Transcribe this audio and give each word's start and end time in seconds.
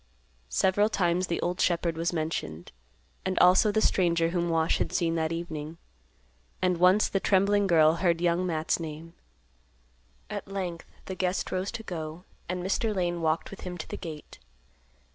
Several 0.49 0.89
times 0.89 1.27
the 1.27 1.39
old 1.41 1.61
shepherd 1.61 1.95
was 1.95 2.11
mentioned, 2.11 2.71
and 3.23 3.37
also 3.37 3.71
the 3.71 3.81
stranger 3.81 4.29
whom 4.29 4.49
Wash 4.49 4.79
had 4.79 4.91
seen 4.91 5.13
that 5.13 5.31
evening. 5.31 5.77
And 6.59 6.77
once, 6.79 7.07
the 7.07 7.19
trembling 7.19 7.67
girl 7.67 7.97
heard 7.97 8.19
Young 8.19 8.43
Matt's 8.43 8.79
name. 8.79 9.13
At 10.27 10.47
length 10.47 10.87
the 11.05 11.13
guest 11.13 11.51
rose 11.51 11.69
to 11.73 11.83
go, 11.83 12.23
and 12.49 12.63
Mr. 12.63 12.95
Lane 12.95 13.21
walked 13.21 13.51
with 13.51 13.61
him 13.61 13.77
to 13.77 13.87
the 13.89 13.95
gate. 13.95 14.39